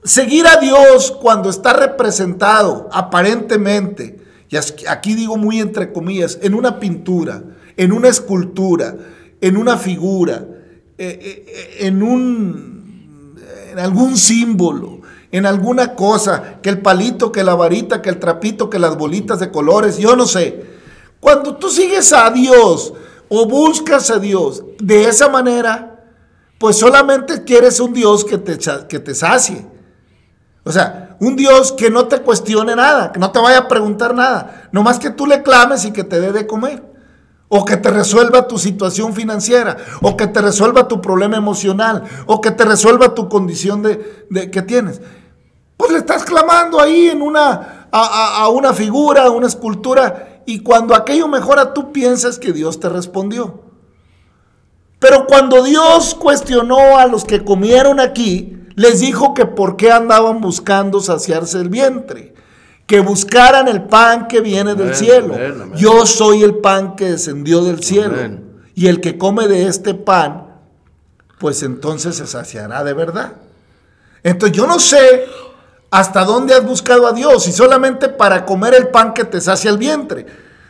[0.04, 6.80] seguir a Dios cuando está representado aparentemente, y aquí digo muy entre comillas, en una
[6.80, 7.44] pintura,
[7.78, 8.96] en una escultura,
[9.42, 10.46] en una figura,
[10.98, 12.76] eh, eh, eh, en un
[13.72, 18.70] en algún símbolo, en alguna cosa, que el palito, que la varita, que el trapito,
[18.70, 20.64] que las bolitas de colores, yo no sé.
[21.20, 22.94] Cuando tú sigues a Dios
[23.28, 26.06] o buscas a Dios de esa manera,
[26.58, 29.66] pues solamente quieres un Dios que te, que te sacie.
[30.66, 34.14] O sea, un Dios que no te cuestione nada, que no te vaya a preguntar
[34.16, 36.84] nada, nomás que tú le clames y que te dé de comer.
[37.48, 42.42] O que te resuelva tu situación financiera, o que te resuelva tu problema emocional, o
[42.42, 45.00] que te resuelva tu condición de, de- que tienes.
[45.78, 50.42] Pues le estás clamando ahí en una, a, a- a una figura, a una escultura,
[50.48, 53.62] y cuando aquello mejora, tú piensas que Dios te respondió.
[54.98, 60.42] Pero cuando Dios cuestionó a los que comieron aquí, les dijo que por qué andaban
[60.42, 62.34] buscando saciarse el vientre,
[62.86, 65.34] que buscaran el pan que viene del cielo.
[65.34, 65.78] amén, amén.
[65.78, 68.16] Yo soy el pan que descendió del cielo.
[68.76, 70.48] Y el que come de este pan,
[71.40, 73.34] pues entonces se saciará de verdad.
[74.22, 75.26] Entonces yo no sé
[75.90, 79.72] hasta dónde has buscado a Dios, si solamente para comer el pan que te sacia
[79.72, 80.26] el vientre.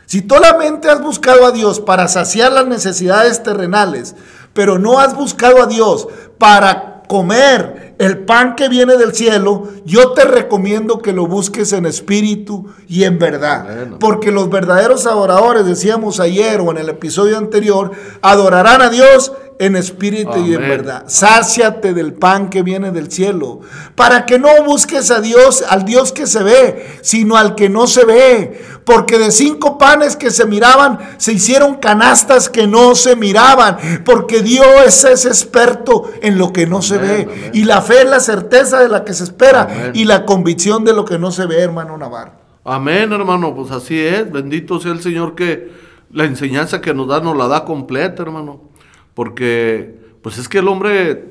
[0.06, 4.14] Si solamente has buscado a Dios para saciar las necesidades terrenales,
[4.52, 6.06] pero no has buscado a Dios
[6.38, 11.86] para comer el pan que viene del cielo, yo te recomiendo que lo busques en
[11.86, 13.88] espíritu y en verdad.
[13.98, 19.76] Porque los verdaderos adoradores, decíamos ayer o en el episodio anterior, adorarán a Dios en
[19.76, 21.04] espíritu y en verdad.
[21.06, 23.60] Sáciate del pan que viene del cielo,
[23.94, 27.86] para que no busques a Dios, al Dios que se ve, sino al que no
[27.86, 33.16] se ve, porque de cinco panes que se miraban, se hicieron canastas que no se
[33.16, 37.50] miraban, porque Dios es experto en lo que no se ve, amén.
[37.52, 39.90] y la fe es la certeza de la que se espera, Amén.
[39.92, 42.32] y la convicción de lo que no se ve, hermano Navarro.
[42.64, 44.30] Amén, hermano, pues así es.
[44.30, 45.68] Bendito sea el Señor que
[46.12, 48.70] la enseñanza que nos da nos la da completa, hermano.
[49.14, 51.24] Porque, pues es que el hombre,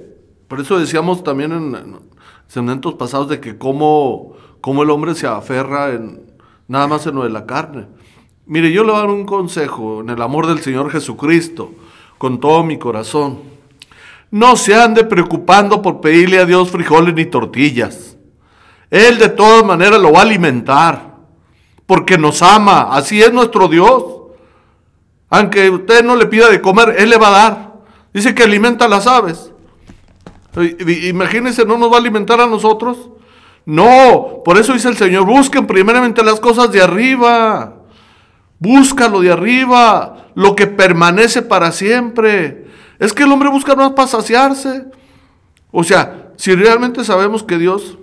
[0.49, 1.99] por eso decíamos también en, en
[2.47, 6.34] segmentos pasados de que cómo, cómo el hombre se aferra en
[6.67, 7.87] nada más en lo de la carne.
[8.45, 11.71] Mire, yo le voy a dar un consejo en el amor del Señor Jesucristo,
[12.17, 13.39] con todo mi corazón.
[14.31, 18.17] No se ande preocupando por pedirle a Dios frijoles ni tortillas.
[18.89, 21.15] Él de todas maneras lo va a alimentar,
[21.85, 24.03] porque nos ama, así es nuestro Dios.
[25.29, 27.73] Aunque usted no le pida de comer, Él le va a dar.
[28.13, 29.51] Dice que alimenta a las aves.
[31.09, 33.09] Imagínense, ¿no nos va a alimentar a nosotros?
[33.65, 37.73] No, por eso dice el Señor, busquen primeramente las cosas de arriba.
[38.59, 42.67] Búscalo de arriba, lo que permanece para siempre.
[42.99, 44.85] Es que el hombre busca más para saciarse.
[45.71, 47.97] O sea, si realmente sabemos que Dios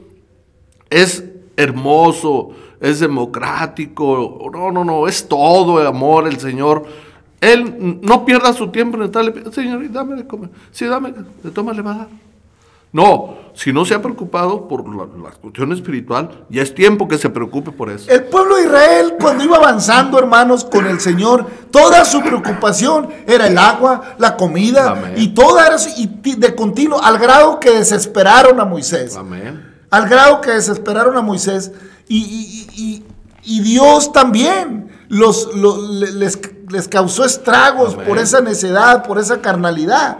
[0.90, 1.24] es
[1.56, 2.50] hermoso,
[2.80, 6.84] es democrático, no, no, no, es todo el amor, el Señor.
[7.40, 10.50] Él no pierda su tiempo en estarle, Señor, dame de comer.
[10.70, 12.08] Sí, dame, de tomar le va a dar.
[12.92, 17.28] No, si no se ha preocupado por la, cuestión espiritual, ya es tiempo que se
[17.30, 18.10] preocupe por eso.
[18.10, 23.46] El pueblo de Israel, cuando iba avanzando, hermanos, con el Señor, toda su preocupación era
[23.46, 28.64] el agua, la comida, y toda era y de continuo, al grado que desesperaron a
[28.64, 29.16] Moisés.
[29.16, 29.70] Amén.
[29.90, 31.72] Al grado que desesperaron a Moisés.
[32.08, 33.04] Y,
[33.44, 36.38] Dios también los, les,
[36.70, 40.18] les, causó estragos por esa necedad, por esa carnalidad.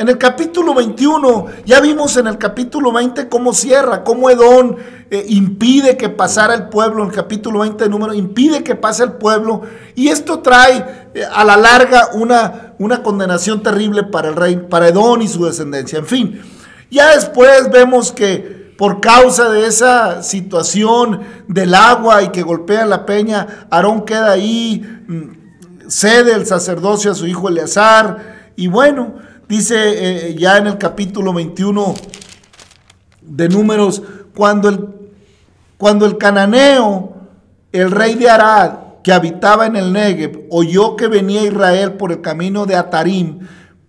[0.00, 4.78] En el capítulo 21, ya vimos en el capítulo 20 cómo cierra, cómo Edón
[5.10, 9.12] eh, impide que pasara el pueblo, en el capítulo 20 número, impide que pase el
[9.12, 9.60] pueblo,
[9.94, 14.88] y esto trae eh, a la larga una, una condenación terrible para el rey, para
[14.88, 15.98] Edón y su descendencia.
[15.98, 16.40] En fin,
[16.90, 23.04] ya después vemos que por causa de esa situación del agua y que golpea la
[23.04, 30.28] peña, Aarón queda ahí, mm, cede el sacerdocio a su hijo Eleazar, y bueno, Dice
[30.28, 31.94] eh, ya en el capítulo 21
[33.20, 34.00] de números,
[34.36, 34.88] cuando el,
[35.76, 37.16] cuando el cananeo,
[37.72, 42.20] el rey de Arad, que habitaba en el Negev, oyó que venía Israel por el
[42.20, 43.40] camino de Atarim,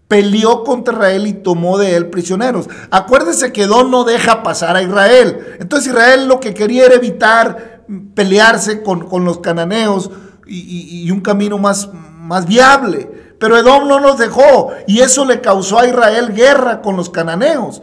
[0.08, 2.68] peleó contra Israel y tomó de él prisioneros.
[2.90, 5.58] Acuérdese que Don no deja pasar a Israel.
[5.60, 7.84] Entonces Israel lo que quería era evitar
[8.16, 10.10] pelearse con, los cananeos
[10.48, 13.31] y, y, un camino más, más viable.
[13.42, 17.82] Pero Edom no nos dejó y eso le causó a Israel guerra con los cananeos.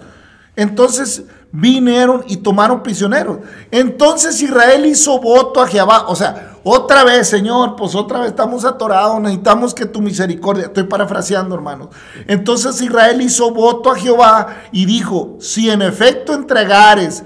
[0.54, 3.38] Entonces vinieron y tomaron prisioneros.
[3.72, 6.04] Entonces Israel hizo voto a Jehová.
[6.06, 10.84] O sea, otra vez, Señor, pues otra vez estamos atorados, necesitamos que tu misericordia, estoy
[10.84, 11.88] parafraseando, hermanos.
[12.28, 17.24] Entonces Israel hizo voto a Jehová y dijo, si en efecto entregares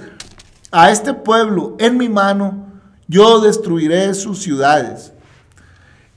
[0.71, 2.65] a este pueblo en mi mano,
[3.09, 5.12] yo destruiré sus ciudades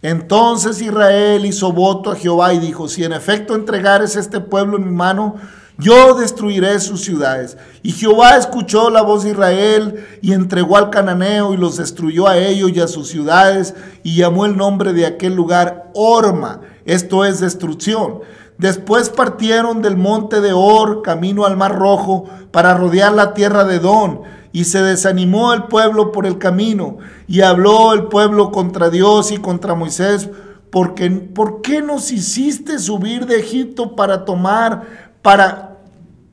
[0.07, 4.85] entonces Israel hizo voto a Jehová y dijo, si en efecto entregares este pueblo en
[4.85, 5.35] mi mano,
[5.79, 7.57] yo destruiré sus ciudades.
[7.81, 12.37] Y Jehová escuchó la voz de Israel y entregó al cananeo y los destruyó a
[12.37, 17.39] ellos y a sus ciudades y llamó el nombre de aquel lugar Orma, esto es
[17.39, 18.19] destrucción.
[18.59, 23.79] Después partieron del monte de Or camino al mar rojo para rodear la tierra de
[23.79, 24.21] Don
[24.55, 29.37] y se desanimó el pueblo por el camino, y habló el pueblo contra Dios y
[29.37, 30.29] contra Moisés,
[30.71, 35.79] porque ¿por qué nos hiciste subir de Egipto para tomar, para,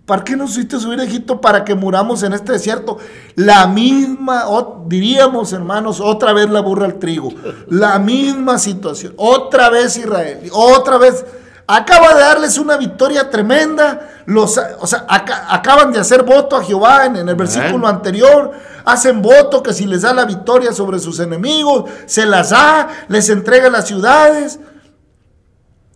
[0.06, 2.98] ¿para qué nos hiciste subir de Egipto para que muramos en este desierto?
[3.34, 4.44] La misma,
[4.86, 7.30] diríamos hermanos, otra vez la burra al trigo,
[7.70, 11.24] la misma situación, otra vez Israel, otra vez
[11.66, 14.11] Acaba de darles una victoria tremenda.
[14.26, 18.52] Los, o sea, acaban de hacer voto a Jehová en, el versículo anterior.
[18.84, 23.28] Hacen voto que si les da la victoria sobre sus enemigos, se las da, les
[23.28, 24.58] entrega las ciudades.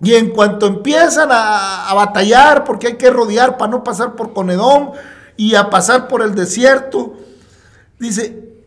[0.00, 4.92] Y en cuanto empiezan a, batallar, porque hay que rodear para no pasar por Conedón
[5.36, 7.14] y a pasar por el desierto,
[7.98, 8.62] dice,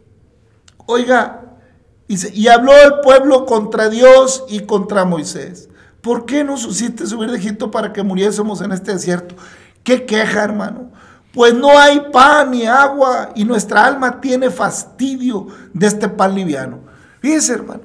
[0.85, 1.41] oiga,
[2.07, 5.68] dice, y habló el pueblo contra Dios y contra Moisés.
[6.01, 9.35] ¿Por qué nos hiciste subir de Egipto para que muriésemos en este desierto?
[9.83, 10.91] ¿Qué queja, hermano?
[11.33, 16.79] Pues no hay pan ni agua y nuestra alma tiene fastidio de este pan liviano.
[17.19, 17.81] Fíjese, hermano.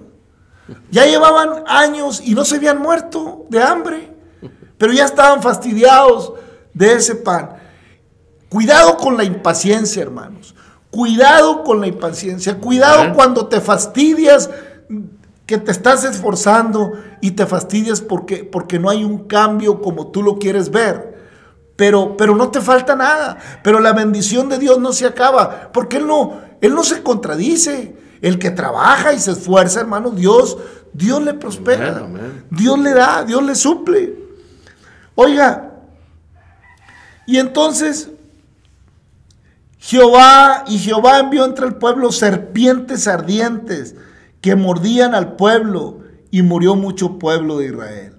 [0.90, 4.14] Ya llevaban años y no se habían muerto de hambre,
[4.78, 6.32] pero ya estaban fastidiados
[6.72, 7.50] de ese pan.
[8.48, 10.54] Cuidado con la impaciencia, hermanos.
[10.90, 12.58] Cuidado con la impaciencia.
[12.58, 14.48] Cuidado cuando te fastidias
[15.46, 20.22] que te estás esforzando y te fastidias porque, porque no hay un cambio como tú
[20.22, 21.14] lo quieres ver.
[21.76, 23.38] Pero, pero no te falta nada.
[23.62, 25.70] Pero la bendición de Dios no se acaba.
[25.72, 27.96] Porque Él no, Él no se contradice.
[28.22, 30.56] El que trabaja y se esfuerza, hermano, Dios,
[30.94, 32.06] Dios le prospera.
[32.48, 34.14] Dios le da, Dios le suple.
[35.14, 35.72] Oiga,
[37.26, 38.08] y entonces
[39.78, 43.94] Jehová y Jehová envió entre el pueblo serpientes ardientes
[44.44, 48.14] que mordían al pueblo y murió mucho pueblo de Israel.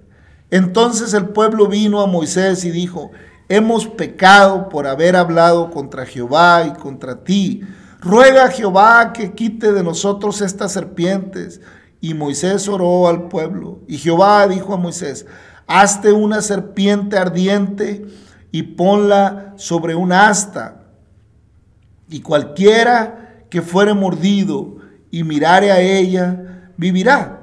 [0.49, 3.11] Entonces el pueblo vino a Moisés y dijo,
[3.47, 7.61] hemos pecado por haber hablado contra Jehová y contra ti.
[8.01, 11.61] Ruega a Jehová que quite de nosotros estas serpientes.
[12.01, 13.81] Y Moisés oró al pueblo.
[13.87, 15.27] Y Jehová dijo a Moisés,
[15.67, 18.03] hazte una serpiente ardiente
[18.51, 20.85] y ponla sobre un asta.
[22.09, 24.77] Y cualquiera que fuere mordido
[25.11, 27.41] y mirare a ella, vivirá.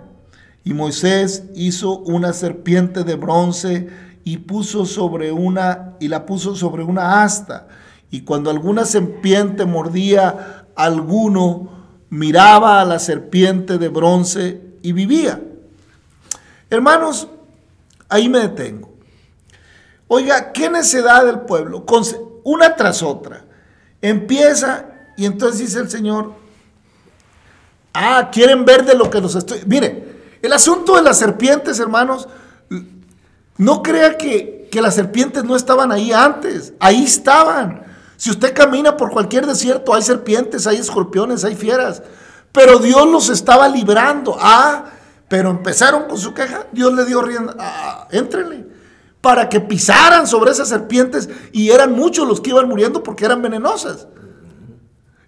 [0.65, 3.89] Y Moisés hizo una serpiente de bronce
[4.25, 7.69] y puso sobre una y la puso sobre una asta.
[8.11, 11.71] Y cuando alguna serpiente mordía a alguno,
[12.11, 15.41] miraba a la serpiente de bronce y vivía.
[16.71, 17.29] Hermanos,
[18.09, 18.93] ahí me detengo.
[20.09, 21.87] Oiga, qué necesidad del pueblo,
[22.45, 23.45] una tras otra.
[24.03, 24.87] Empieza
[25.17, 26.35] y entonces dice el Señor,
[27.95, 29.63] ah, quieren ver de lo que nos estoy...
[29.67, 32.29] Mire, el asunto de las serpientes, hermanos,
[33.57, 37.85] no crea que, que las serpientes no estaban ahí antes, ahí estaban.
[38.17, 42.03] Si usted camina por cualquier desierto, hay serpientes, hay escorpiones, hay fieras.
[42.53, 44.37] Pero Dios los estaba librando.
[44.39, 44.85] Ah,
[45.29, 46.67] pero empezaron con su queja.
[46.71, 47.57] Dios le dio rienda.
[47.59, 48.67] Ah, éntrenle.
[49.21, 51.29] Para que pisaran sobre esas serpientes.
[51.53, 54.07] Y eran muchos los que iban muriendo porque eran venenosas.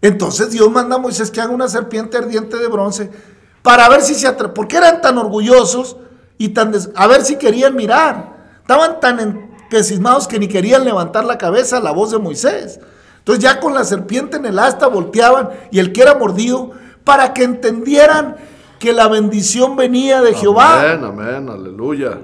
[0.05, 3.11] Entonces Dios manda a Moisés que haga una serpiente ardiente de bronce.
[3.63, 4.53] Para ver si se atreven.
[4.53, 5.97] Porque eran tan orgullosos
[6.37, 6.75] y tan.
[6.95, 8.59] a ver si querían mirar.
[8.61, 12.81] Estaban tan entusiasmados que ni querían levantar la cabeza a la voz de Moisés.
[13.17, 17.33] Entonces ya con la serpiente en el asta volteaban y el que era mordido para
[17.33, 18.37] que entendieran
[18.79, 20.83] que la bendición venía de Jehová.
[20.83, 22.21] Amén, amén, aleluya.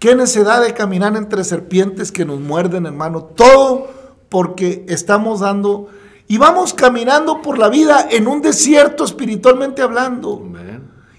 [0.00, 3.22] Qué necesidad de caminar entre serpientes que nos muerden, hermano.
[3.22, 3.86] Todo
[4.28, 5.90] porque estamos dando
[6.28, 10.42] y vamos caminando por la vida en un desierto espiritualmente hablando.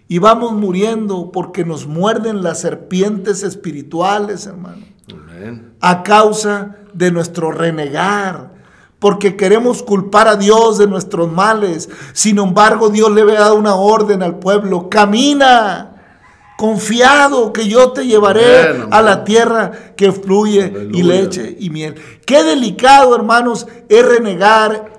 [0.10, 4.86] Y vamos muriendo porque nos muerden las serpientes espirituales, hermano.
[5.80, 8.52] A causa de nuestro renegar,
[9.00, 11.90] porque queremos culpar a Dios de nuestros males.
[12.14, 15.98] Sin embargo, Dios le había dado una orden al pueblo, camina,
[16.58, 21.96] confiado que yo te llevaré a la tierra que fluye y leche y miel.
[22.26, 24.97] Qué delicado, hermanos, es renegar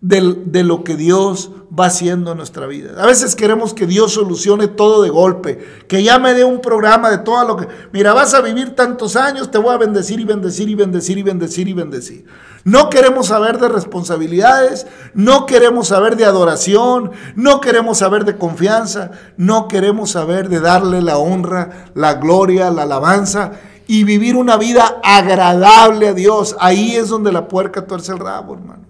[0.00, 3.02] de, lo que Dios va haciendo en nuestra vida.
[3.02, 7.10] A veces queremos que Dios solucione todo de golpe, que ya me dé un programa
[7.10, 10.24] de todo lo que, mira, vas a vivir tantos años, te voy a bendecir y
[10.24, 12.24] bendecir y bendecir y bendecir y bendecir.
[12.64, 19.12] No queremos saber de responsabilidades, no queremos saber de adoración, no queremos saber de confianza,
[19.36, 23.52] no queremos saber de darle la honra, la gloria, la alabanza
[23.86, 26.54] y vivir una vida agradable a Dios.
[26.60, 28.89] Ahí es donde la puerca tuerce el rabo, hermano.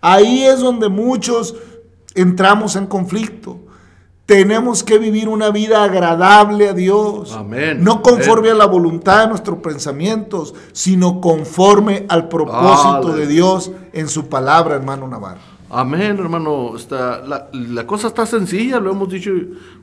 [0.00, 1.54] Ahí es donde muchos
[2.14, 3.58] entramos en conflicto.
[4.26, 7.32] Tenemos que vivir una vida agradable a Dios.
[7.32, 7.82] Amén.
[7.82, 14.08] No conforme a la voluntad de nuestros pensamientos, sino conforme al propósito de Dios en
[14.08, 15.40] su palabra, hermano Navarro.
[15.70, 16.76] Amén, hermano.
[16.76, 17.22] Está,
[17.52, 19.30] la, cosa está sencilla, lo hemos dicho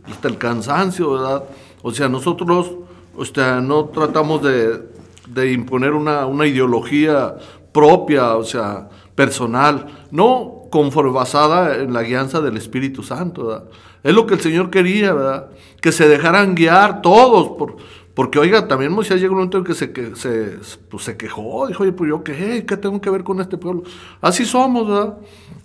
[0.07, 1.43] hasta el cansancio, ¿verdad?
[1.81, 2.71] O sea, nosotros
[3.17, 7.35] o sea, no tratamos de, imponer una, una ideología
[7.71, 13.69] propia, o sea, personal, no conforme basada en la guianza del Espíritu Santo.
[14.03, 15.47] Es lo que el Señor quería, ¿verdad?
[15.81, 17.77] Que se dejaran guiar todos, por,
[18.13, 20.57] porque oiga, también Moisés llegó un momento en que se, que, se,
[20.89, 23.83] pues, se quejó, dijo, oye, pues yo qué, ¿qué tengo que ver con este pueblo?
[24.21, 25.17] Así somos, ¿verdad?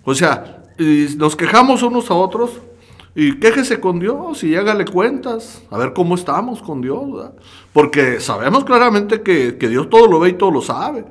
[0.03, 0.63] O sea,
[1.17, 2.51] nos quejamos unos a otros,
[3.13, 7.31] y quéjese con Dios y hágale cuentas, a ver cómo estamos con Dios.
[7.73, 11.05] Porque sabemos claramente que, que Dios todo lo ve y todo lo sabe.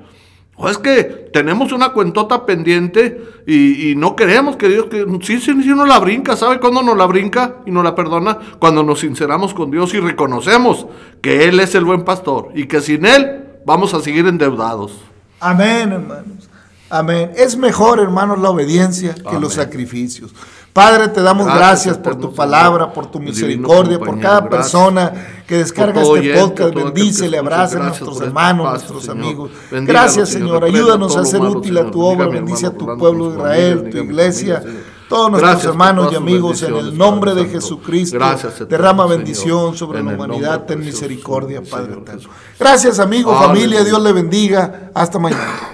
[0.63, 5.55] O es que tenemos una cuentota pendiente y, no queremos que Dios, que sí, sí,
[5.63, 8.39] sí nos la brinca, ¿sabe cuándo nos la brinca y nos la perdona?
[8.59, 10.87] Cuando nos sinceramos con Dios y reconocemos
[11.23, 15.01] que Él es el buen pastor y que sin Él vamos a seguir endeudados.
[15.41, 16.51] Amén, hermanos.
[16.91, 17.31] Amén.
[17.37, 20.35] Es mejor, hermanos, la obediencia que los sacrificios.
[20.73, 25.13] Padre, te damos gracias, por tu palabra, por tu misericordia, por cada persona
[25.47, 26.75] que descarga este podcast.
[26.75, 29.51] Bendice, le abraza a nuestros hermanos, nuestros amigos.
[29.71, 30.65] Gracias, Señor.
[30.65, 32.29] Ayúdanos a ser útil a tu obra.
[32.29, 34.63] Bendice a tu pueblo de Israel, tu iglesia
[35.11, 38.17] todos nuestros hermanos y amigos, en el nombre de Jesucristo,
[38.69, 41.97] derrama bendición sobre la humanidad, ten misericordia, Padre.
[42.59, 44.93] Gracias, amigo, familia, Dios le bendiga.
[44.95, 45.71] Hasta mañana.